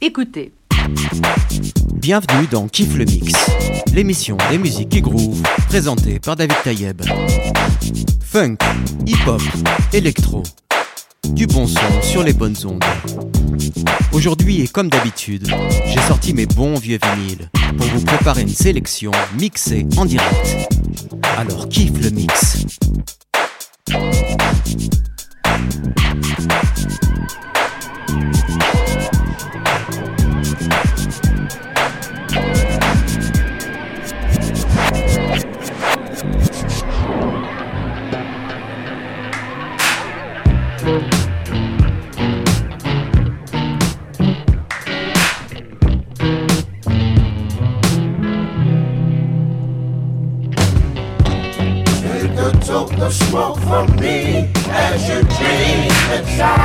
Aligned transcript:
Écoutez. 0.00 0.52
Bienvenue 1.94 2.46
dans 2.52 2.68
Kiff 2.68 2.94
le 2.94 3.04
Mix, 3.04 3.32
l'émission 3.92 4.36
des 4.48 4.56
musiques 4.56 4.90
qui 4.90 5.00
groove, 5.00 5.42
présentée 5.66 6.20
par 6.20 6.36
David 6.36 6.54
Tayeb. 6.62 7.02
Funk, 8.24 8.58
hip-hop, 9.06 9.42
électro, 9.92 10.44
du 11.30 11.48
bon 11.48 11.66
son 11.66 12.02
sur 12.02 12.22
les 12.22 12.32
bonnes 12.32 12.54
ondes. 12.64 12.84
Aujourd'hui 14.12 14.62
et 14.62 14.68
comme 14.68 14.88
d'habitude, 14.88 15.52
j'ai 15.86 16.00
sorti 16.02 16.32
mes 16.32 16.46
bons 16.46 16.78
vieux 16.78 17.00
vinyles 17.02 17.50
pour 17.76 17.86
vous 17.88 18.04
préparer 18.04 18.42
une 18.42 18.48
sélection 18.48 19.10
mixée 19.36 19.84
en 19.96 20.04
direct. 20.04 20.70
Alors 21.36 21.68
kiffe 21.68 22.00
le 22.00 22.10
mix. 22.10 22.66
Cause 54.98 55.08
your 55.10 55.22
dreams 55.22 55.94
inside 56.10 56.57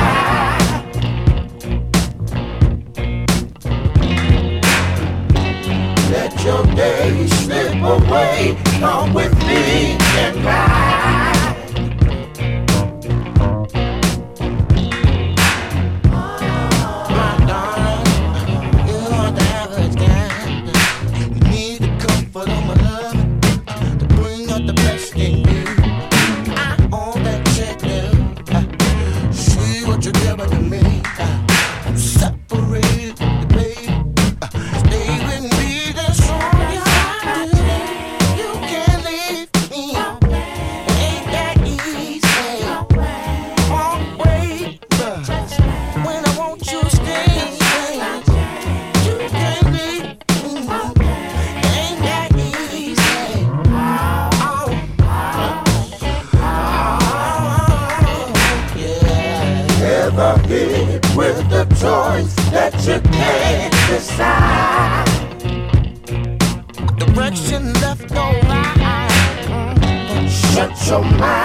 So 70.84 71.00
mind. 71.02 71.43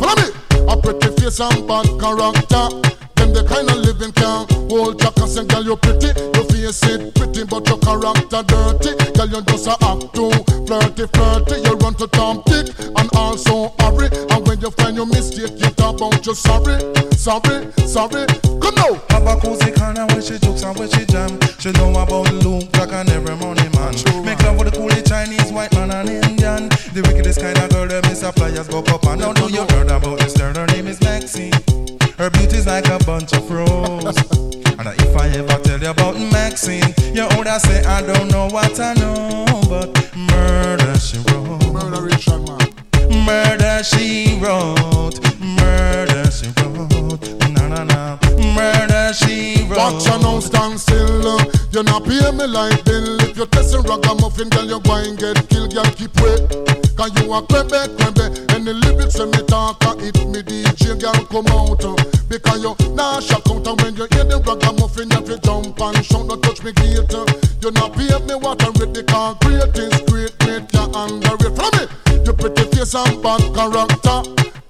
Follow 0.00 0.14
me. 0.16 0.28
A 0.68 0.76
pretty 0.76 1.08
face 1.20 1.40
and 1.40 1.68
bad 1.68 1.86
character. 2.00 3.01
Them 3.22 3.32
the 3.32 3.44
kind 3.46 3.70
of 3.70 3.78
living 3.86 4.10
can 4.18 4.50
hold 4.66 4.98
chaka. 4.98 5.30
Say, 5.30 5.46
girl, 5.46 5.62
you're 5.62 5.78
pretty, 5.78 6.10
your 6.10 6.42
face 6.50 6.82
it 6.90 7.14
pretty, 7.14 7.46
but 7.46 7.62
your 7.70 7.78
character 7.78 8.42
dirty. 8.42 8.98
Girl, 9.14 9.30
you 9.30 9.40
just 9.46 9.70
a 9.70 9.78
act 9.78 10.10
too 10.10 10.34
flirty, 10.66 11.06
flirty. 11.14 11.62
You 11.62 11.78
run 11.78 11.94
to 12.02 12.10
Tom 12.10 12.42
Dick 12.50 12.74
and 12.82 13.06
also 13.14 13.70
hurry. 13.78 14.10
And 14.34 14.42
when 14.42 14.58
you 14.58 14.74
find 14.74 14.98
your 14.98 15.06
mistake, 15.06 15.54
you 15.54 15.70
talk 15.78 16.02
about 16.02 16.26
you 16.26 16.34
sorry, 16.34 16.82
sorry, 17.14 17.70
sorry. 17.86 18.26
Come 18.58 18.74
now. 18.74 18.98
Have 19.14 19.30
a 19.30 19.38
cozy 19.38 19.70
corner 19.70 20.02
where 20.10 20.22
she 20.22 20.42
jokes 20.42 20.66
and 20.66 20.74
where 20.74 20.90
she 20.90 21.06
jam. 21.06 21.38
She 21.62 21.70
know 21.78 21.94
about 21.94 22.26
Luke 22.42 22.74
Jack 22.74 22.90
and 22.90 23.06
every 23.06 23.38
money 23.38 23.70
man. 23.78 23.94
Make 24.26 24.42
love 24.42 24.58
with 24.58 24.66
the 24.66 24.74
coolie 24.74 25.06
Chinese, 25.06 25.54
white 25.54 25.70
man 25.78 25.94
and 25.94 26.10
Indian. 26.10 26.66
The 26.90 27.06
wickedest 27.06 27.38
kind 27.38 27.54
of 27.54 27.70
girl 27.70 27.86
that 27.86 28.02
Miss 28.10 28.26
Flyers 28.34 28.66
go 28.66 28.82
up 28.82 29.06
and 29.06 29.20
now 29.20 29.32
do 29.32 29.46
you 29.46 29.62
heard 29.70 29.94
about 29.94 30.18
this 30.18 30.34
girl? 30.34 30.52
Her 30.54 30.66
name 30.74 30.88
is 30.88 31.00
Maxine. 31.00 31.54
Her 32.18 32.30
beauty's 32.30 32.66
like 32.66 32.88
a 32.88 32.98
bunch 33.04 33.32
of 33.32 33.50
roses. 33.50 34.16
and 34.78 34.86
if 34.88 35.16
I 35.16 35.28
ever 35.28 35.58
tell 35.62 35.80
you 35.80 35.90
about 35.90 36.16
Maxine, 36.32 36.94
you 37.14 37.22
older 37.36 37.58
say 37.58 37.82
I 37.84 38.02
don't 38.02 38.30
know 38.30 38.48
what 38.48 38.78
I 38.78 38.94
know, 38.94 39.44
but 39.68 39.88
murder 40.16 40.98
she 40.98 41.18
wrote. 41.30 41.72
Murder 41.72 42.02
Richard, 42.02 42.46
man. 42.46 43.24
Murder 43.24 43.82
she 43.82 44.38
wrote. 44.40 45.18
Murder 45.40 46.30
she 46.30 46.48
wrote. 46.60 47.50
Na 47.50 47.68
na 47.68 47.84
na. 47.84 48.18
Murder 48.54 49.12
she 49.14 49.64
wrote. 49.68 49.78
Watch 49.78 50.06
you 50.06 50.18
now 50.20 50.40
stand 50.40 50.80
still. 50.80 51.26
uh. 51.38 51.44
You 51.72 51.82
not 51.82 52.04
pay 52.04 52.30
me 52.32 52.46
like 52.46 52.84
bill. 52.84 53.20
If 53.22 53.36
you're 53.36 53.46
testing 53.46 53.82
ragamuffin, 53.82 54.48
girl, 54.50 54.64
you 54.66 54.80
go 54.80 54.94
and 54.96 55.18
get 55.18 55.48
killed. 55.48 55.74
Girl, 55.74 55.84
keep 55.84 56.14
wait. 56.20 56.40
Cause 56.96 57.10
you 57.20 57.32
a 57.32 57.40
crebe, 57.42 57.88
crebe. 57.96 58.26
And 58.54 58.66
the 58.66 58.74
lyrics 58.74 59.18
when 59.18 59.30
me 59.30 59.42
talk, 59.46 59.82
uh, 59.84 59.96
it 59.98 60.16
me 60.28 60.42
DJ, 60.42 61.00
girl, 61.00 61.14
come 61.26 61.46
out. 61.48 61.84
uh. 61.84 61.96
Because 62.28 62.62
you 62.62 62.74
nah 62.94 63.20
shock 63.20 63.48
out. 63.48 63.66
And 63.66 63.80
when 63.80 63.96
you 63.96 64.06
hear 64.12 64.24
the 64.24 64.38
ragamuffin, 64.44 65.10
you 65.10 65.38
jump 65.40 65.80
and 65.80 66.04
shout, 66.04 66.28
don't 66.28 66.42
touch 66.42 66.62
me 66.62 66.72
gate. 66.72 67.14
uh. 67.14 67.24
You 67.62 67.70
not 67.72 67.94
pay 67.94 68.12
me 68.28 68.34
I 68.60 68.68
read. 68.78 68.92
The 68.94 69.02
great 69.40 69.76
is 69.78 70.00
great, 70.10 70.32
great, 70.40 70.66
you 70.72 70.84
underrate. 70.92 71.54
From 71.56 71.70
me, 71.78 71.84
you 72.26 72.32
pretty 72.32 72.64
face 72.76 72.94
and 72.94 73.22
bad 73.22 73.40
character. 73.54 74.18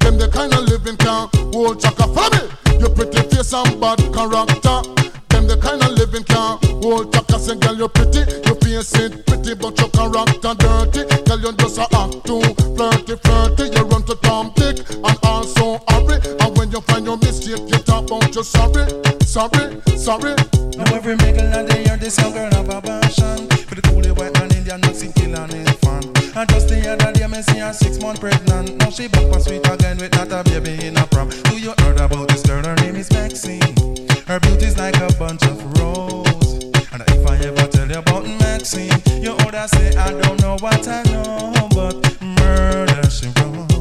Them 0.01 0.19
the 0.19 0.29
kind 0.33 0.53
of 0.55 0.65
living 0.69 0.97
can't 0.97 1.29
hold 1.55 1.81
chaka. 1.81 2.07
Follow 2.07 2.31
me. 2.39 2.79
You 2.81 2.89
pretty 2.91 3.23
face 3.35 3.53
and 3.53 3.81
bad 3.81 3.99
character. 4.13 5.12
Them 5.43 5.59
the 5.59 5.67
kind 5.67 5.83
of 5.83 5.91
living 5.99 6.23
can 6.23 6.59
hold 6.83 7.13
chaka. 7.13 7.39
Say, 7.39 7.57
girl, 7.59 7.75
you're 7.75 7.89
pretty. 7.89 8.23
You 8.47 8.55
face 8.63 8.95
it 8.95 9.27
pretty, 9.27 9.55
but 9.55 9.75
your 9.75 9.91
character 9.91 10.55
dirty. 10.55 11.03
Girl, 11.27 11.41
you 11.41 11.53
just 11.59 11.79
a 11.79 11.87
act 11.99 12.23
too 12.23 12.43
flirty, 12.79 13.17
flirty. 13.19 13.75
You 13.75 13.83
run 13.91 14.07
to 14.07 14.15
Tom 14.23 14.53
Dick 14.55 14.87
and 14.89 15.19
also 15.25 15.83
hurry. 15.91 16.23
And 16.39 16.57
when 16.57 16.71
you 16.71 16.81
find 16.83 17.07
your 17.07 17.19
mistake, 17.19 17.59
you 17.59 17.79
talk 17.83 18.07
about 18.07 18.35
you 18.35 18.45
sorry, 18.45 18.87
sorry, 19.27 19.83
sorry. 19.99 20.35
Now 20.79 20.95
every 20.95 21.17
middle 21.17 21.51
of 21.59 21.67
the 21.67 21.83
year, 21.87 21.97
this 21.97 22.19
young 22.19 22.33
girl 22.33 22.51
have 22.55 22.71
a 22.71 22.81
passion 22.81 23.49
For 23.67 23.75
the 23.75 23.83
coolie 23.83 24.17
white 24.17 24.33
man, 24.39 24.51
Indian 24.57 24.81
Mexican 24.81 25.35
and 25.35 25.53
his 25.53 25.77
fan 25.85 26.03
And 26.35 26.49
just 26.49 26.69
the 26.69 26.81
other 26.89 27.13
day, 27.13 27.27
me 27.27 27.43
see 27.43 27.59
her 27.59 27.75
six 27.75 28.01
month 28.01 28.21
pregnant 28.21 28.79
Now 28.79 28.89
she 28.89 29.09
back 29.09 29.27
on 29.35 29.43
sweet 29.43 29.69
again 29.69 29.99
with 29.99 30.13
not 30.15 30.33
a 30.33 30.43
baby 30.49 30.87
in 30.87 30.97
a 30.97 31.07
prom 31.09 31.29
Do 31.29 31.59
you 31.59 31.75
heard 31.81 32.01
about 32.01 32.29
this 32.29 32.43
girl? 32.43 32.65
Her 32.65 32.75
name 32.77 32.97
is 32.97 33.13
Maxine 33.13 34.12
Her 34.27 34.39
beauty's 34.41 34.79
like 34.79 34.97
a 34.97 35.13
bunch 35.19 35.43
of 35.45 35.79
roses 35.79 36.65
And 36.93 37.03
if 37.09 37.27
I 37.27 37.37
ever 37.39 37.67
tell 37.69 37.89
you 37.89 37.99
about 37.99 38.25
Maxine 38.25 38.93
You 39.21 39.33
older 39.33 39.67
say 39.69 39.95
I 39.97 40.11
don't 40.13 40.41
know 40.41 40.57
what 40.61 40.87
I 40.87 41.03
know 41.11 41.69
But 41.75 42.23
murder 42.23 43.11
she 43.11 43.27
wrote 43.37 43.73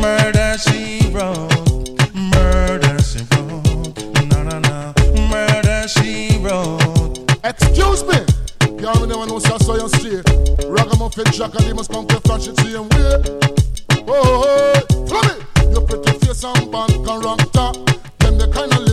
Murder 0.00 0.56
she 0.58 1.10
wrote 1.10 2.14
Murder 2.14 2.98
she 3.02 3.20
wrote 3.30 3.96
No, 4.30 4.42
no, 4.42 4.58
no 4.58 4.94
Murder 5.28 5.86
she 5.86 6.38
wrote 6.42 7.18
Excuse 7.44 8.04
me. 8.04 8.18
Y'all 8.82 9.06
never 9.06 9.26
know 9.26 9.38
so 9.38 9.74
you 9.74 9.88
straight. 9.88 10.24
Ragamuffin 10.66 11.24
jack 11.32 11.54
and 11.54 11.64
they 11.64 11.72
must 11.72 11.90
come 11.90 12.06
to 12.08 12.20
flash 12.20 12.46
it 12.46 12.58
same 12.58 12.88
way. 12.88 13.22
Oh, 14.06 14.12
oh, 14.12 14.82
oh. 14.90 15.06
follow 15.06 15.38
me. 15.38 15.72
Your 15.72 15.80
pretty 15.82 16.18
face 16.18 16.44
and. 16.44 16.68
Them 16.72 16.86
the 16.88 17.04
kind 17.06 17.24
of 17.24 17.97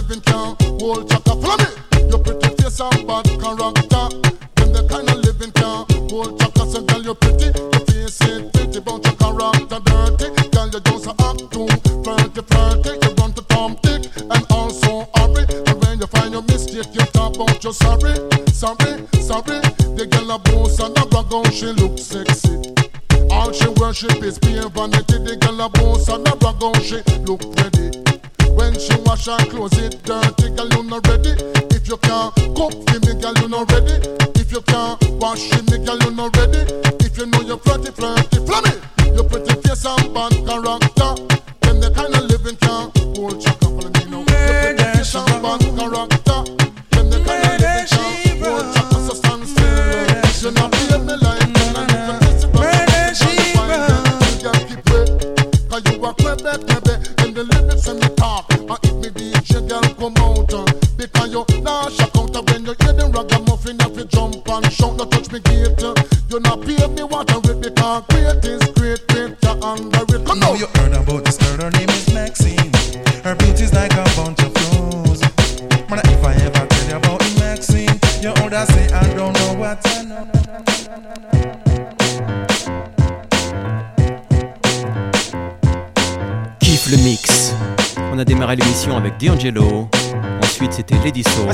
living 0.07 0.21
can 0.21 0.55
hold 0.79 1.09
chaka. 1.09 1.35
Follow 1.41 1.57
me. 1.57 2.09
Your 2.09 2.19
pretty 2.19 2.49
face 2.61 2.79
and 2.79 3.07
bad 3.07 3.25
character. 3.41 4.05
Them 4.55 4.69
the 4.73 4.85
kind 4.89 5.09
of 5.09 5.17
living 5.25 5.51
can 5.51 5.85
hold 6.09 6.39
chaka. 6.39 6.69
So 6.69 6.81
girl, 6.81 7.01
you 7.01 7.15
pretty. 7.15 7.45
Your 7.45 7.85
face 7.85 8.21
ain't 8.29 8.53
pretty, 8.53 8.79
but 8.81 9.03
your 9.03 9.15
character 9.17 9.79
dirty. 9.85 10.27
Girl, 10.53 10.69
you 10.69 10.79
just 10.79 11.07
act 11.07 11.41
too 11.51 11.67
flirty, 12.03 12.41
flirty. 12.41 12.91
You 13.01 13.13
run 13.17 13.33
to 13.33 13.41
Tom 13.49 13.77
Dick 13.81 14.05
and 14.17 14.45
also 14.51 15.09
hurry. 15.15 15.45
And 15.65 15.81
when 15.81 15.99
you 15.99 16.07
find 16.07 16.33
your 16.33 16.43
mistake, 16.43 16.93
you 16.93 17.05
talk 17.13 17.35
about 17.35 17.63
your 17.63 17.73
sorry, 17.73 18.13
sorry, 18.53 19.07
sorry. 19.25 19.59
The 19.97 20.07
girl 20.09 20.31
a 20.31 20.39
boss 20.39 20.79
and 20.79 20.97
a 20.97 21.05
brag 21.05 21.33
on, 21.33 21.49
she 21.51 21.67
look 21.81 21.97
sexy. 21.97 22.73
All 23.31 23.51
she 23.51 23.67
worship 23.81 24.21
is 24.21 24.37
pure 24.37 24.69
vanity. 24.69 25.17
The 25.17 25.37
girl 25.37 25.61
a 25.61 25.69
boss 25.69 26.07
and 26.09 26.27
a 26.27 26.35
brag 26.35 26.61
on, 26.61 26.79
she 26.81 27.01
look 27.25 27.41
ready. 27.57 28.04
When 28.55 28.73
she 28.79 28.95
wash 29.05 29.25
her 29.25 29.37
clothes, 29.49 29.77
it 29.77 30.01
dirty, 30.03 30.49
girl 30.55 30.69
you 30.69 30.83
not 30.83 31.07
ready. 31.07 31.31
If 31.75 31.87
you 31.87 31.97
can't 31.97 32.33
cook 32.55 32.73
for 32.87 32.99
me, 33.05 33.21
girl 33.21 33.33
you 33.41 33.47
not 33.47 33.71
ready. 33.71 33.95
If 34.39 34.51
you 34.51 34.61
can't 34.61 35.01
wash 35.21 35.51
me, 35.69 35.77
girl 35.85 35.99
you 35.99 36.11
not 36.11 36.35
ready. 36.37 36.74
On 88.15 88.17
a 88.17 88.23
démarré 88.23 88.55
l'émission 88.55 88.95
avec 88.95 89.19
D'Angelo. 89.19 89.89
Ensuite, 90.41 90.71
c'était 90.71 90.95
Lady 91.03 91.21
Soul. 91.21 91.49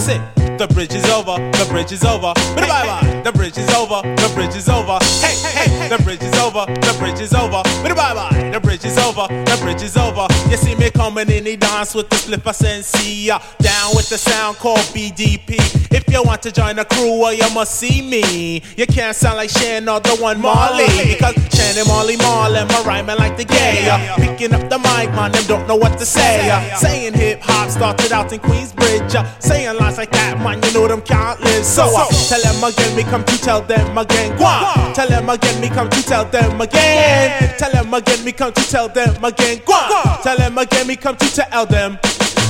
The 0.61 0.67
bridge 0.67 0.93
is 0.93 1.09
over, 1.09 1.37
the 1.57 1.65
bridge 1.71 1.91
is 1.91 2.03
over. 2.03 2.33
Bye 2.55 2.67
bye. 3.01 3.21
The 3.23 3.31
bridge 3.31 3.57
is 3.57 3.67
over, 3.73 4.03
the 4.15 4.31
bridge 4.35 4.55
is 4.55 4.69
over. 4.69 4.99
Hey, 5.19 5.33
hey, 5.57 5.89
the 5.89 5.97
bridge 6.03 6.21
is 6.21 6.33
over, 6.37 6.65
the 6.67 6.95
bridge 6.99 7.19
is 7.19 7.33
over. 7.33 7.63
Bye 7.81 7.93
bye. 8.13 8.49
The 8.53 8.59
bridge 8.59 8.85
is 8.85 8.95
over, 8.99 9.25
the 9.27 9.57
bridge 9.59 9.81
is 9.81 9.97
over. 9.97 10.27
You 10.51 10.57
see 10.57 10.75
me 10.75 10.91
coming 10.91 11.31
in 11.31 11.45
the 11.45 11.57
dance 11.57 11.95
with 11.95 12.09
the 12.11 12.15
slipper 12.15 12.53
sensei. 12.53 13.31
uh, 13.31 13.39
Down 13.59 13.95
with 13.95 14.09
the 14.09 14.19
sound 14.19 14.57
called 14.57 14.77
BDP. 14.93 15.57
If 15.91 16.07
you 16.13 16.21
want 16.21 16.43
to 16.43 16.51
join 16.51 16.75
the 16.75 16.85
crew, 16.85 17.17
well, 17.19 17.33
you 17.33 17.49
must 17.55 17.73
see 17.75 18.03
me. 18.03 18.61
You 18.77 18.85
can't 18.85 19.15
sound 19.15 19.37
like 19.37 19.49
Shan 19.49 19.89
or 19.89 19.99
the 19.99 20.15
one 20.17 20.39
Marley. 20.39 20.85
Because 21.15 21.33
Shan 21.57 21.75
and 21.77 21.87
Marley 21.87 22.17
Marley, 22.17 22.63
my 22.65 22.83
rhyming 22.85 23.17
like 23.17 23.35
the 23.35 23.45
gay. 23.45 23.89
Picking 24.17 24.53
up 24.53 24.69
the 24.69 24.77
mic, 24.77 25.09
man, 25.15 25.31
them 25.31 25.43
don't 25.47 25.67
know 25.67 25.75
what 25.75 25.97
to 25.97 26.05
say. 26.05 26.69
Saying 26.77 27.13
hip 27.13 27.39
hop 27.41 27.71
started 27.71 28.11
out 28.11 28.31
in 28.31 28.39
Queensbridge. 28.39 29.41
Saying 29.41 29.75
lines 29.77 29.97
like 29.97 30.11
that, 30.11 30.37
man, 30.51 30.63
you 30.63 30.73
know 30.73 30.87
them 30.87 31.01
can't 31.01 31.39
live. 31.41 31.65
So 31.65 31.83
uh, 31.85 32.07
tell 32.27 32.41
them 32.41 32.63
again, 32.63 32.95
me 32.95 33.03
come 33.03 33.23
to 33.23 33.37
tell 33.37 33.61
them 33.61 33.97
again. 33.97 34.37
Go. 34.37 34.93
Tell 34.93 35.07
them 35.07 35.29
again, 35.29 35.61
me 35.61 35.69
come 35.69 35.89
to 35.89 36.03
tell 36.03 36.25
them 36.25 36.59
again. 36.59 37.53
Tell 37.57 37.71
them 37.71 37.93
again, 37.93 38.25
me 38.25 38.31
come 38.31 38.53
to 38.53 38.61
tell 38.69 38.89
them 38.89 39.23
again. 39.23 39.61
Go 39.65 39.73
on. 39.73 40.21
Tell 40.23 40.37
them 40.37 40.57
again, 40.57 40.87
me 40.87 40.95
come 40.95 41.15
to 41.17 41.33
tell 41.33 41.65
them. 41.65 41.99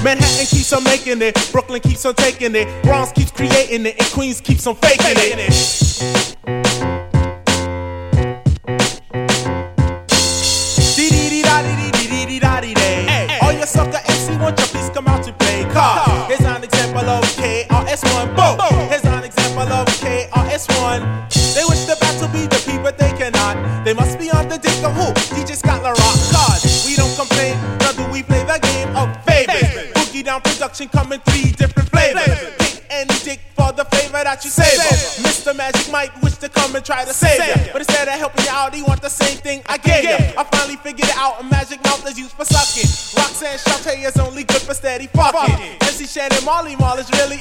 Manhattan 0.03 0.46
keeps 0.48 0.74
on 0.74 0.84
making 0.84 1.22
it, 1.22 1.36
Brooklyn 1.51 1.79
keeps 1.79 2.05
on 2.05 2.15
taking 2.15 2.55
it, 2.55 2.67
Bronx 2.84 3.12
keeps 3.12 3.31
creating 3.31 3.86
it, 3.86 3.96
and 4.00 4.08
Queens 4.12 4.41
keeps 4.41 4.65
on 4.65 4.75
faking 4.75 5.15
it. 5.15 7.00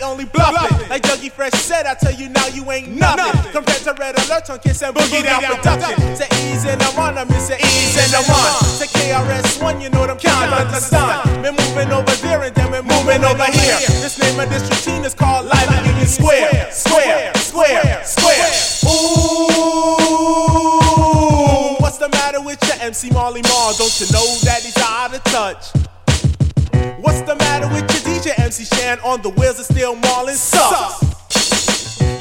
Only 0.02 0.24
bluffing. 0.24 0.88
Like 0.88 1.02
Dougie 1.02 1.30
Fresh 1.30 1.52
said, 1.52 1.84
I 1.86 1.94
tell 1.94 2.12
you 2.12 2.30
now 2.30 2.46
you 2.48 2.70
ain't 2.72 2.88
nothing. 2.88 3.52
Compared 3.52 3.82
to 3.84 3.92
Red 3.98 4.18
Alert 4.24 4.48
on 4.48 4.58
Kiss 4.60 4.82
and 4.82 4.94
Boogie 4.94 5.22
Down 5.22 5.42
Production. 5.42 6.16
Say 6.16 6.26
ease 6.40 6.64
and 6.64 6.82
I'm 6.82 6.98
on, 6.98 7.18
I 7.18 7.24
miss 7.24 7.48
say 7.48 7.58
ease 7.58 7.96
and 8.00 8.14
I'm 8.14 8.24
on. 8.30 8.64
Say 8.64 8.86
KRS 8.86 9.62
One, 9.62 9.80
you 9.80 9.90
know 9.90 10.06
them 10.06 10.18
can't 10.18 10.52
understand. 10.52 11.42
We're 11.42 11.52
moving 11.52 11.92
over 11.92 12.14
there 12.22 12.42
and 12.42 12.54
then 12.54 12.70
we're 12.70 12.82
moving 12.82 13.22
over 13.24 13.44
here. 13.44 13.78
This 14.00 14.18
name 14.18 14.40
of 14.40 14.48
this 14.48 14.62
routine 14.70 15.04
is 15.04 15.14
called 15.14 15.46
Live 15.46 15.86
Union 15.86 16.06
Square. 16.06 16.72
Square, 16.72 17.34
square, 17.34 18.02
square. 18.04 18.50
Ooh, 18.88 20.00
what's 21.78 21.98
the 21.98 22.08
matter 22.08 22.40
with 22.40 22.62
your 22.66 22.76
MC 22.80 23.10
Marley 23.10 23.42
Marl? 23.42 23.74
Don't 23.76 24.00
you 24.00 24.06
know 24.12 24.26
that 24.44 24.62
he's 24.62 24.78
out 24.78 25.14
of 25.14 25.22
touch? 25.24 25.72
What's 27.00 27.20
the 27.22 27.36
matter 27.36 27.68
with 27.68 27.99
your 28.36 28.46
MC 28.46 28.64
Shan 28.64 29.00
on 29.00 29.22
the 29.22 29.30
wheels 29.30 29.58
of 29.58 29.66
steel 29.66 29.96
Marlin 29.96 30.36
sucks? 30.36 31.02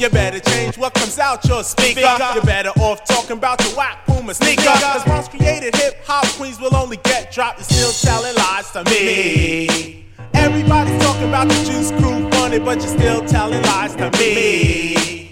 You 0.01 0.09
better 0.09 0.39
change 0.39 0.77
what 0.77 0.93
comes 0.93 1.19
out 1.19 1.43
your 1.45 1.63
speaker. 1.63 2.01
You're 2.33 2.43
better 2.43 2.69
off 2.79 3.03
talking 3.05 3.37
about 3.37 3.61
your 3.63 3.75
whack 3.75 4.05
Puma 4.05 4.33
sneaker. 4.33 4.63
Cause 4.63 5.05
once 5.05 5.27
created 5.27 5.75
hip 5.75 6.03
hop 6.05 6.25
queens 6.37 6.59
will 6.59 6.75
only 6.75 6.97
get 6.97 7.31
dropped 7.31 7.57
and 7.57 7.65
still 7.65 7.91
telling 7.91 8.35
lies 8.35 8.71
to 8.71 8.83
me. 8.85 10.05
Everybody's 10.33 11.01
talking 11.03 11.27
about 11.27 11.47
the 11.49 11.55
juice 11.65 11.91
crew 11.91 12.29
funny, 12.31 12.59
but 12.59 12.79
you're 12.79 12.97
still 12.97 13.25
telling 13.25 13.61
lies 13.63 13.95
to 13.97 14.09
me. 14.17 15.28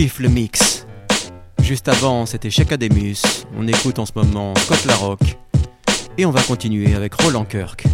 Kiffe 0.00 0.20
le 0.20 0.30
mix. 0.30 0.86
Juste 1.60 1.86
avant, 1.86 2.24
c'était 2.24 2.48
Chakademus. 2.48 3.44
On 3.54 3.68
écoute 3.68 3.98
en 3.98 4.06
ce 4.06 4.12
moment 4.14 4.54
Scott 4.54 4.86
Larocque. 4.86 5.36
Et 6.16 6.24
on 6.24 6.30
va 6.30 6.40
continuer 6.40 6.94
avec 6.94 7.12
Roland 7.12 7.44
Kirk. 7.44 7.84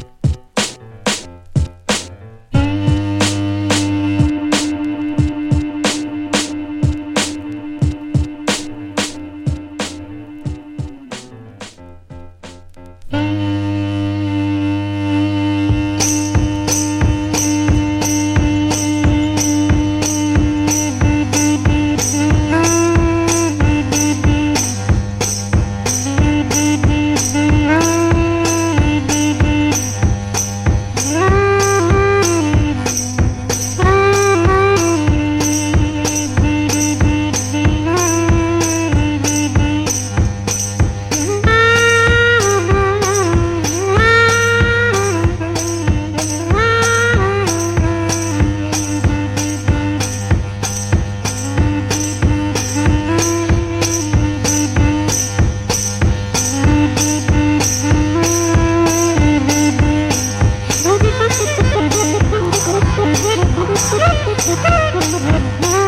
Mm-hmm. 64.48 65.76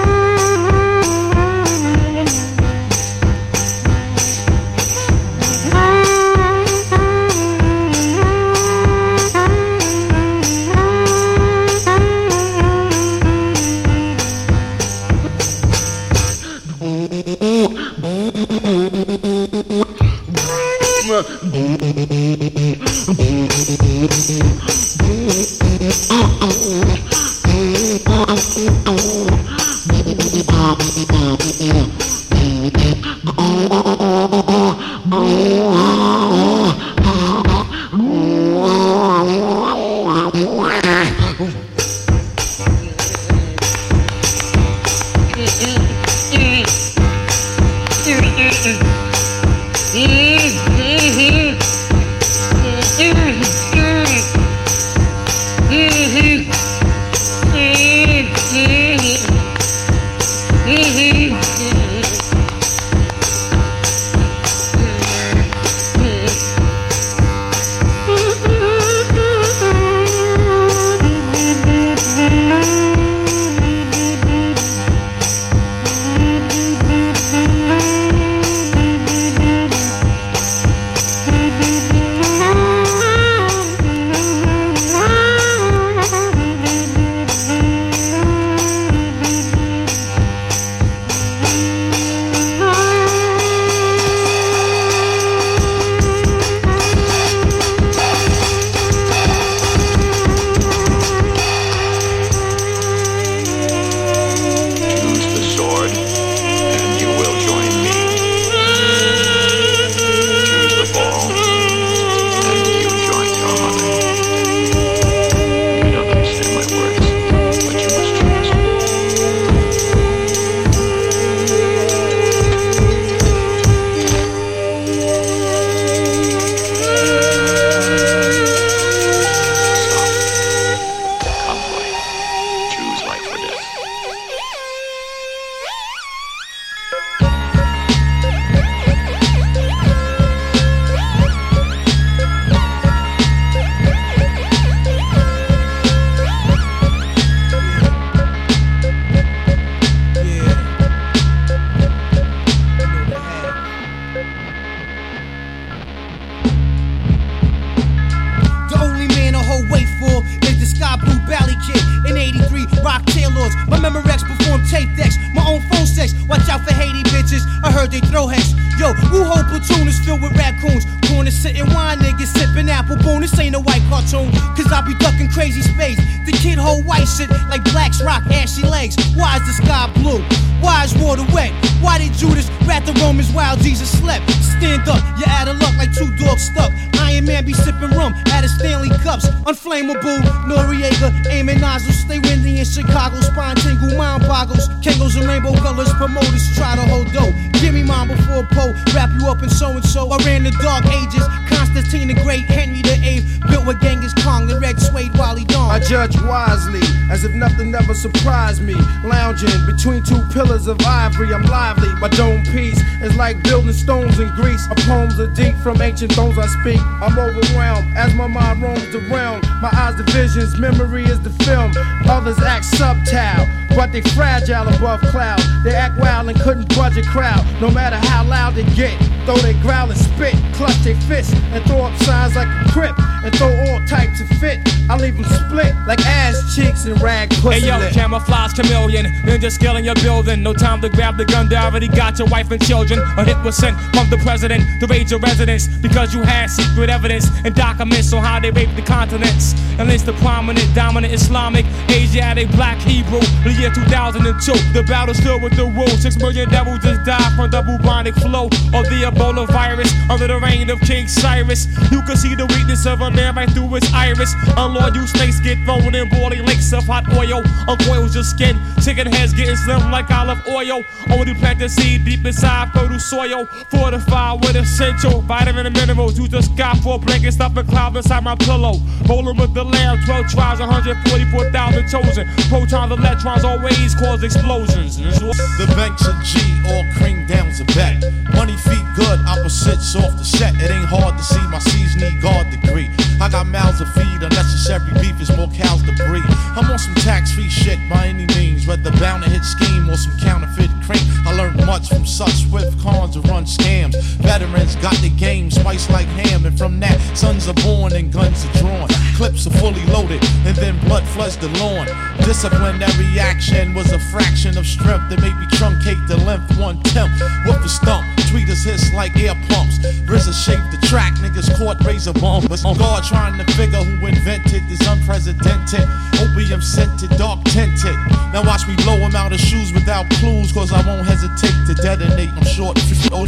Be 174.88 174.94
ducking 174.94 175.29
crazy 175.29 175.61
space. 175.61 176.01
The 176.24 176.33
kid 176.33 176.57
hold 176.57 176.87
white 176.87 177.05
shit 177.05 177.29
like 177.53 177.62
blacks 177.64 178.01
rock 178.03 178.24
ashy 178.33 178.64
legs. 178.66 178.96
Why 179.14 179.37
is 179.37 179.44
the 179.46 179.53
sky 179.62 179.92
blue? 180.01 180.24
Why 180.64 180.85
is 180.85 180.94
water 180.96 181.27
wet? 181.33 181.53
Why 181.85 181.98
did 181.98 182.14
Judas 182.14 182.48
rat 182.66 182.87
the 182.87 182.92
Romans 183.05 183.31
while 183.31 183.57
Jesus 183.57 183.90
slept? 184.01 184.24
Stand 184.40 184.88
up, 184.88 185.05
you're 185.18 185.29
out 185.29 185.46
of 185.46 185.61
luck 185.61 185.77
like 185.77 185.92
two 185.92 186.09
dogs 186.16 186.42
stuck. 186.42 186.72
Iron 186.98 187.27
Man 187.27 187.44
be 187.44 187.53
sipping 187.53 187.90
rum 187.90 188.14
out 188.33 188.44
of 188.44 188.51
Stanley 188.51 188.88
cups. 189.05 189.27
Unflammable, 189.46 190.18
Noriega, 190.48 191.12
aiming 191.31 191.61
nozzles. 191.61 191.96
Stay 192.01 192.18
windy 192.18 192.59
in 192.59 192.64
Chicago, 192.64 193.20
spine 193.20 193.57
tingle, 193.57 193.96
mind 193.96 194.22
boggles. 194.27 194.68
Kangos 194.81 195.16
and 195.16 195.29
rainbow 195.29 195.55
colors, 195.61 195.92
promoters 195.94 196.48
try 196.57 196.74
to 196.74 196.83
hold 196.83 197.12
dough. 197.12 197.33
Give 197.61 197.74
me 197.74 197.83
mine 197.83 198.09
before 198.09 198.42
Poe, 198.51 198.74
wrap 198.94 199.11
you 199.20 199.29
up 199.29 199.42
in 199.42 199.51
so 199.51 199.70
and 199.70 199.85
so. 199.85 200.11
I 200.11 200.16
ran 200.24 200.42
the 200.42 200.51
dark 200.62 200.87
ages, 200.87 201.24
Constantine 201.68 202.09
the 202.09 202.14
Great, 202.22 202.46
Henry 202.46 202.81
the 202.81 202.98
Eighth, 203.04 203.40
built 203.50 203.66
with 203.66 203.78
Genghis 203.83 204.14
Kong, 204.24 204.46
the 204.46 204.59
red 204.59 204.81
suede 204.81 205.14
Wally 205.18 205.44
Dawn. 205.44 205.70
I 205.70 205.78
judge 205.78 206.16
wisely, 206.22 206.81
as 207.11 207.24
if 207.24 207.35
nothing 207.35 207.74
ever 207.74 207.92
surprised 207.92 208.62
me. 208.62 208.74
Lounging 209.04 209.50
between 209.66 210.02
two 210.02 210.22
pillars 210.33 210.66
of 210.66 210.81
ivory, 210.81 211.35
I'm 211.35 211.42
lively. 211.42 211.90
My 212.00 212.09
dome 212.09 212.42
piece 212.44 212.81
is 213.02 213.14
like 213.16 213.42
building 213.42 213.74
stones 213.74 214.18
in 214.18 214.35
Greece. 214.35 214.66
My 214.68 214.76
poems 214.76 215.20
are 215.20 215.26
deep 215.35 215.57
from 215.57 215.83
ancient 215.83 216.12
thrones 216.12 216.38
I 216.38 216.46
speak. 216.46 216.81
I'm 216.81 217.18
overwhelmed 217.18 217.94
as 217.96 218.14
my 218.14 218.28
mind 218.28 218.62
roams 218.62 218.94
around. 218.94 219.46
My 219.61 219.68
eyes 219.72 219.96
the 219.96 220.04
visions, 220.04 220.59
memory 220.59 221.04
is 221.04 221.20
the 221.20 221.31
film. 221.44 221.72
Others 222.09 222.38
act 222.38 222.64
subtile, 222.64 223.38
but 223.78 223.92
they 223.92 224.00
fragile 224.00 224.66
above 224.66 225.00
clouds. 225.02 225.44
They 225.62 225.72
act 225.72 226.00
wild 226.00 226.28
and 226.28 226.40
couldn't 226.40 226.68
budge 226.74 226.96
a 226.98 227.02
crowd, 227.02 227.46
no 227.60 227.70
matter 227.70 227.94
how 227.94 228.24
loud 228.24 228.56
they 228.56 228.64
get. 228.74 228.98
Though 229.24 229.36
they 229.36 229.52
growl 229.60 229.88
and 229.90 230.00
spit, 230.00 230.34
clutch 230.54 230.74
their 230.82 230.96
fists 231.02 231.32
and 231.52 231.62
throw 231.64 231.82
up 231.82 231.96
signs 231.98 232.34
like 232.34 232.48
a 232.48 232.72
crip 232.72 232.98
and 233.22 233.32
throw 233.36 233.54
all 233.54 233.78
types 233.86 234.20
of 234.20 234.28
fit. 234.40 234.58
I 234.90 234.96
leave 234.96 235.16
them 235.16 235.26
split 235.26 235.74
like 235.86 236.00
ass 236.06 236.56
cheeks 236.56 236.86
and 236.86 237.00
rag 237.00 237.30
pussy 237.30 237.60
Hey 237.60 237.68
yo, 237.68 237.78
lip. 237.78 237.92
camouflage 237.92 238.54
chameleon, 238.54 239.04
ninja 239.22 239.50
skill 239.52 239.76
in 239.76 239.84
your 239.84 239.94
building. 239.96 240.42
No 240.42 240.54
time 240.54 240.80
to 240.80 240.88
grab 240.88 241.16
the 241.18 241.26
gun, 241.26 241.48
they 241.48 241.56
already 241.56 241.88
got 241.88 242.18
your 242.18 242.26
wife 242.28 242.50
and 242.50 242.64
children. 242.64 242.98
A 243.18 243.24
hit 243.24 243.38
was 243.44 243.56
sent 243.56 243.78
from 243.94 244.08
the 244.10 244.16
president 244.24 244.64
to 244.80 244.86
raid 244.86 245.10
your 245.10 245.20
residence 245.20 245.68
because 245.68 246.14
you 246.14 246.22
had 246.22 246.46
secret 246.48 246.90
evidence 246.90 247.28
and 247.44 247.54
documents 247.54 248.12
on 248.12 248.24
how 248.24 248.40
they 248.40 248.50
raped 248.50 248.76
the 248.76 248.82
continents. 248.82 249.54
And 249.78 249.90
it's 249.90 250.02
the 250.02 250.14
prominent, 250.14 250.74
dominant 250.74 251.12
Islamic, 251.12 251.66
Asiatic, 251.90 252.50
black 252.52 252.78
Hebrew. 252.78 253.20
The 253.44 253.67
year 253.68 253.85
2002, 253.85 254.72
the 254.72 254.83
battle 254.85 255.14
still 255.14 255.40
with 255.40 255.54
the 255.57 255.64
rules. 255.64 256.02
Six 256.02 256.16
million 256.16 256.48
devils 256.48 256.81
just 256.81 257.04
died 257.04 257.33
from 257.37 257.50
the 257.50 257.62
bubonic 257.62 258.14
flow 258.16 258.46
of 258.46 258.85
the 258.88 259.04
Ebola 259.04 259.46
virus 259.48 259.92
under 260.11 260.26
the 260.26 260.38
reign 260.40 260.70
of 260.70 260.81
King 260.81 261.09
Cyrus. 261.09 261.66
You 261.90 262.02
can 262.02 262.16
see 262.16 262.35
the 262.35 262.46
weakness 262.46 262.87
of 262.87 263.00
a 263.00 263.11
man 263.11 263.35
right 263.35 263.50
through 263.50 263.68
his 263.74 263.92
iris. 263.92 264.35
Unloyal 264.57 265.07
snakes 265.07 265.40
get 265.40 265.59
thrown 265.64 265.94
in 265.94 266.09
boiling 266.09 266.44
lakes 266.44 266.72
of 266.72 266.85
hot 266.85 267.04
oil. 267.14 267.42
Uncoils 267.68 268.14
your 268.14 268.24
skin, 268.24 268.59
chicken 268.83 269.07
heads 269.07 269.33
getting 269.33 269.57
slim 269.57 269.90
like 269.90 270.11
olive 270.11 270.40
oil. 270.48 270.83
Only 271.11 271.35
plant 271.35 271.59
the 271.59 271.68
seed 271.68 272.04
deep 272.04 272.24
inside 272.24 272.72
fertile 272.72 272.98
soil. 272.98 273.46
Fortified 273.70 274.40
with 274.44 274.57
essential 274.57 275.20
vitamin 275.22 275.66
and 275.66 275.76
minerals. 275.76 276.18
You 276.18 276.28
just 276.28 276.57
got 276.57 276.78
four 276.78 276.98
blankets 276.98 277.37
stuff 277.37 277.57
and 277.57 277.68
cloud 277.68 277.96
inside 277.96 278.24
my 278.24 278.37
pillow. 278.37 278.81
Rolling 279.09 279.37
with 279.37 279.54
the 279.54 279.64
lamb, 279.64 279.98
12 280.04 280.28
tribes, 280.28 280.61
144,000 280.61 281.88
chosen. 281.88 282.26
Protons, 282.48 282.92
electrons 282.92 283.44
always 283.59 283.94
cause 283.94 284.23
explosions. 284.23 284.97
The 284.97 285.66
banks 285.75 286.07
of 286.07 286.14
G, 286.23 286.38
all 286.66 286.85
cream 286.94 287.27
down's 287.27 287.61
a 287.61 287.64
bet. 287.75 288.03
Money 288.35 288.57
feet 288.57 288.85
good, 288.94 289.18
opposites 289.27 289.94
off 289.97 290.16
the 290.16 290.25
set. 290.25 290.55
It 290.57 290.71
ain't 290.71 290.87
hard 290.87 291.18
to 291.18 291.25
see 291.25 291.42
my 291.49 291.59
C's 291.59 291.97
need 291.97 292.21
guard 292.23 292.51
degree. 292.51 292.88
I 293.21 293.29
got 293.29 293.47
mouths 293.47 293.79
to 293.79 293.87
feed, 293.87 294.23
unnecessary 294.23 294.92
beef 295.01 295.21
is 295.21 295.35
more 295.37 295.49
cows 295.49 295.83
to 295.83 295.92
breed. 296.07 296.25
I'm 296.55 296.71
on 296.71 296.79
some 296.79 296.94
tax 296.97 297.33
free 297.33 297.49
shit 297.49 297.79
by 297.90 298.07
any 298.07 298.27
means, 298.38 298.66
whether 298.66 298.92
bound 298.92 299.25
to 299.25 299.31
hit 299.31 299.44
scheme 299.44 299.90
or 299.90 299.97
some 299.97 300.16
counterfeit 300.18 300.71
cream. 300.83 301.03
I 301.27 301.35
learned 301.35 301.66
much 301.66 301.88
from 301.88 302.07
such 302.07 302.47
swift 302.47 302.79
cons 302.81 303.14
to 303.14 303.21
run 303.23 303.44
scams. 303.44 303.97
Veterans 304.23 304.77
got 304.77 304.97
the 304.99 305.11
game 305.11 305.51
spiced 305.51 305.90
like 305.90 306.07
ham, 306.07 306.47
and 306.47 306.57
from 306.57 306.79
that, 306.81 307.01
sons 307.16 307.49
are 307.49 307.55
born 307.55 307.92
and 307.92 308.12
guns 308.12 308.44
are 308.44 308.53
drawn. 308.59 308.88
Clips 309.18 309.48
are 309.48 309.59
fully 309.59 309.85
loaded, 309.87 310.22
and 310.46 310.54
then 310.54 310.78
blood 310.87 311.02
floods 311.09 311.37
the 311.37 311.48
lawn. 311.59 311.90
Disciplinary 312.22 313.18
action 313.18 313.74
was 313.74 313.90
a 313.90 313.98
fraction 313.98 314.57
of 314.57 314.64
strength 314.64 315.11
that 315.11 315.20
made 315.20 315.35
me 315.42 315.46
truncate 315.59 315.98
the 316.07 316.16
length 316.18 316.57
one 316.57 316.81
tenth. 316.85 317.18
Whoop 317.44 317.59
a 317.59 317.68
stump, 317.68 318.07
tweeters 318.31 318.62
hiss 318.62 318.92
like 318.94 319.16
air 319.18 319.35
pumps. 319.50 319.83
RZA 320.07 320.31
shaped 320.31 320.70
the 320.70 320.78
track, 320.87 321.14
niggas 321.14 321.50
caught 321.59 321.85
razor. 321.85 322.12
But 322.12 322.64
on 322.64 322.78
guard 322.78 323.02
trying 323.02 323.37
to 323.44 323.52
figure 323.54 323.83
who 323.83 324.07
invented 324.07 324.62
this 324.70 324.87
unprecedented 324.87 325.83
opium 326.22 326.62
scented, 326.62 327.11
dark 327.18 327.42
tinted. 327.50 327.98
Now 328.31 328.46
watch 328.46 328.68
me 328.68 328.76
blow 328.87 328.98
him 329.02 329.16
out 329.16 329.33
of 329.33 329.40
shoes 329.40 329.72
without 329.72 330.09
clues, 330.22 330.52
cause 330.52 330.72
I 330.72 330.87
won't 330.87 331.04
hesitate 331.04 331.59
to 331.66 331.74
detonate. 331.74 332.31
I'm 332.38 332.44
short. 332.44 332.78
Oh, 333.11 333.26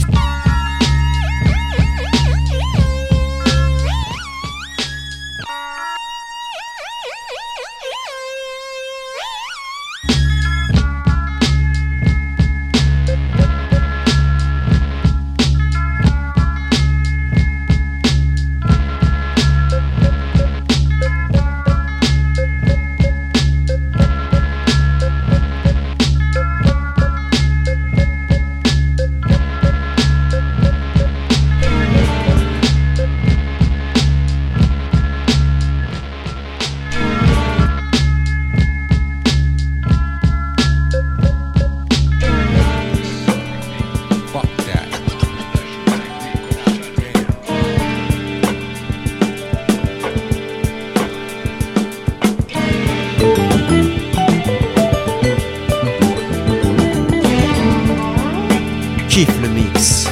Kiffe 59.20 59.42
le 59.42 59.50
mix. 59.50 60.06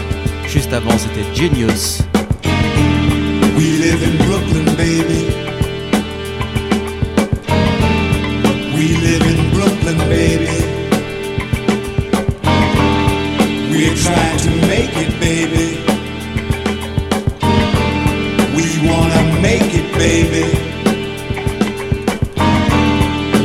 Juste 0.46 0.70
avant, 0.70 0.98
c'était 0.98 1.24
Genius. 1.34 2.02
We 3.56 3.64
live 3.80 4.02
in 4.02 4.18
Brooklyn, 4.26 4.66
baby. 4.76 5.24
We 8.76 8.98
live 9.00 9.22
in 9.22 9.50
Brooklyn, 9.54 9.96
baby. 10.10 10.58
We're 13.70 13.96
trying 13.96 14.36
to 14.44 14.50
make 14.66 14.94
it, 14.98 15.18
baby. 15.20 15.78
We 18.54 18.86
wanna 18.86 19.22
make 19.40 19.72
it, 19.72 19.90
baby. 19.96 20.44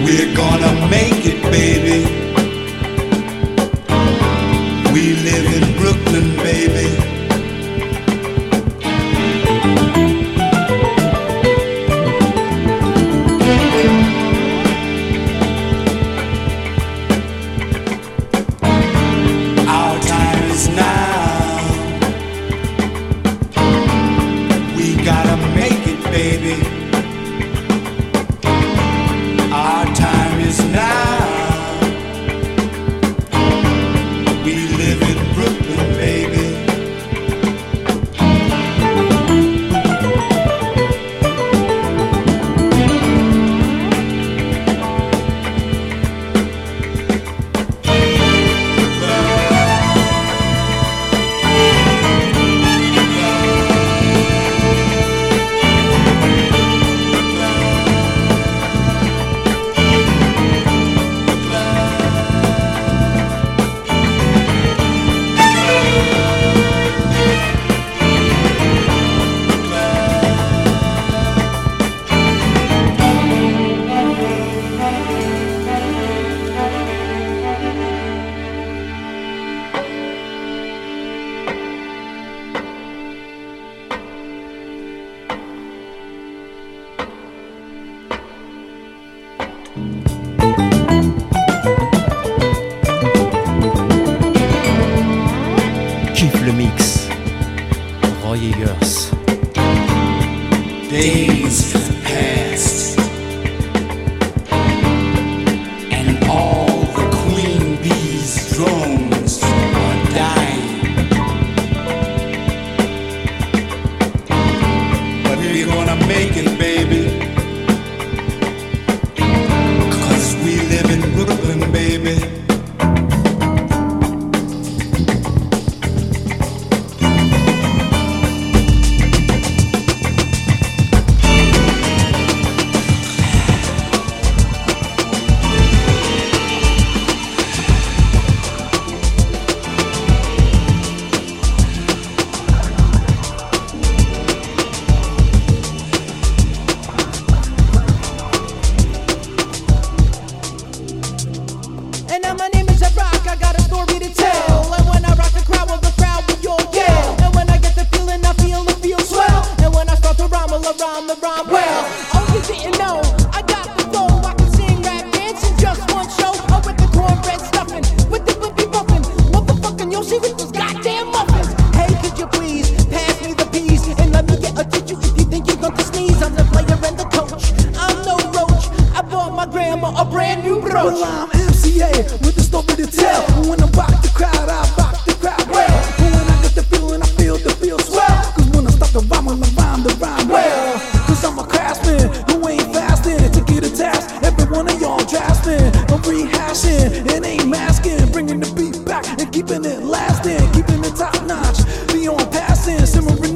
We're 0.03 0.35
gonna 0.35 0.89
make 0.89 1.25
it, 1.25 1.41
baby. 1.49 2.32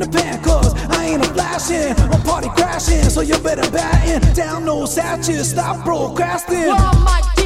in 0.01 0.11
the 0.11 0.17
pan, 0.17 0.41
cause 0.43 0.73
I 0.89 1.05
ain't 1.05 1.25
a 1.25 1.29
flashing. 1.33 1.93
I'm 2.11 2.21
party 2.21 2.49
crashing, 2.49 3.09
so 3.09 3.21
you 3.21 3.37
better 3.39 3.69
bat 3.71 4.07
in. 4.07 4.33
Down 4.33 4.65
no 4.65 4.83
satches, 4.83 5.45
stop 5.45 5.83
procrastinating. 5.83 6.67
Well, 6.67 6.99
my 7.01 7.36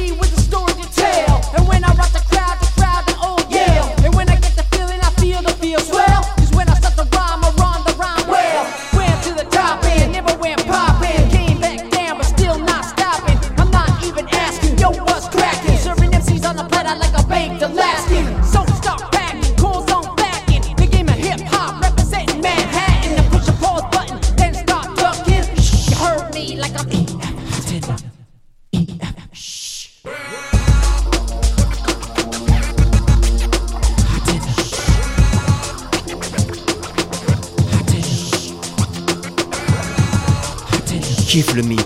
kiffe 41.32 41.54
le 41.54 41.62
mix. 41.62 41.81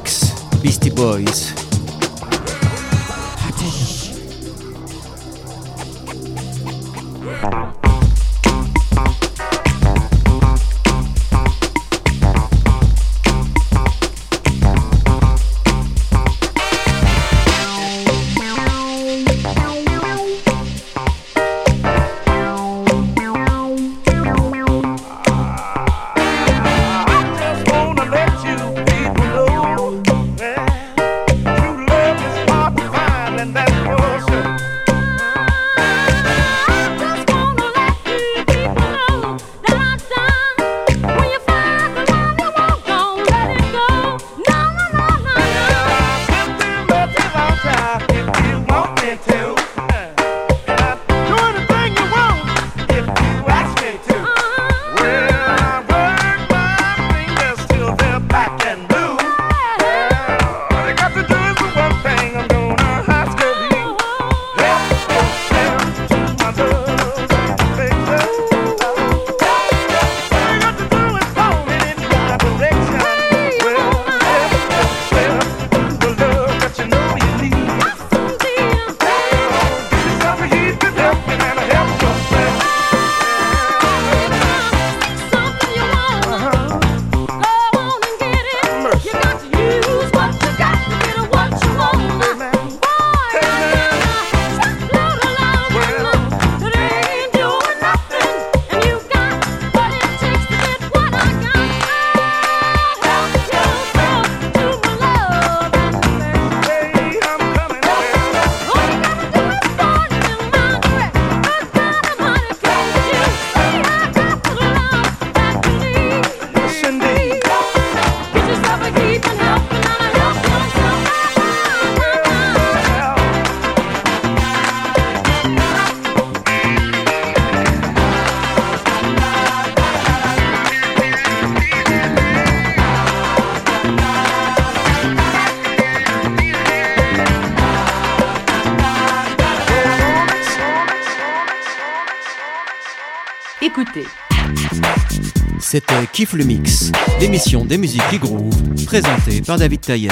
C'était 145.77 145.93
euh, 145.93 146.07
Kiff 146.11 146.33
le 146.33 146.43
Mix, 146.45 146.91
l'émission 147.21 147.63
des 147.63 147.77
musiques 147.77 148.09
qui 148.09 148.19
groove, 148.19 148.57
présentée 148.87 149.43
par 149.43 149.59
David 149.59 149.83
Tayeb. 149.83 150.11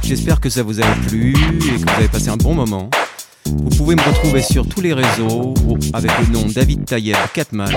J'espère 0.00 0.38
que 0.38 0.48
ça 0.48 0.62
vous 0.62 0.80
a 0.80 0.86
plu 1.08 1.32
et 1.32 1.34
que 1.34 1.78
vous 1.80 1.96
avez 1.96 2.06
passé 2.06 2.28
un 2.28 2.36
bon 2.36 2.54
moment. 2.54 2.88
Vous 3.46 3.70
pouvez 3.70 3.96
me 3.96 4.00
retrouver 4.00 4.42
sur 4.42 4.68
tous 4.68 4.80
les 4.80 4.92
réseaux 4.92 5.54
avec 5.92 6.12
le 6.20 6.32
nom 6.32 6.46
David 6.46 6.84
Tayeb 6.84 7.16
Catman. 7.34 7.72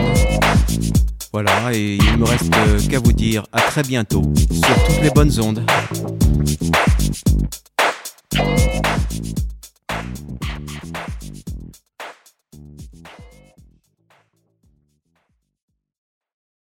Voilà, 1.34 1.74
et 1.74 1.96
il 1.96 2.12
ne 2.12 2.18
me 2.18 2.26
reste 2.26 2.54
euh, 2.56 2.80
qu'à 2.88 3.00
vous 3.00 3.14
dire 3.14 3.44
à 3.52 3.62
très 3.62 3.82
bientôt 3.82 4.22
sur 4.38 4.84
toutes 4.84 5.02
les 5.02 5.10
bonnes 5.10 5.40
ondes. 5.40 5.66